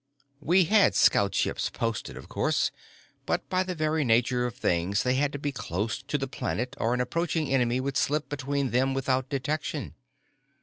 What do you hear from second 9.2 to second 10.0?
detection.